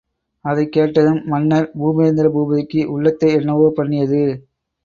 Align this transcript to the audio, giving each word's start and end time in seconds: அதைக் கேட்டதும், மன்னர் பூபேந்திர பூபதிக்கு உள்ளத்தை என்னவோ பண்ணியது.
அதைக் 0.45 0.71
கேட்டதும், 0.71 1.19
மன்னர் 1.25 1.69
பூபேந்திர 1.79 2.31
பூபதிக்கு 2.31 2.85
உள்ளத்தை 2.87 3.31
என்னவோ 3.33 3.71
பண்ணியது. 3.75 4.23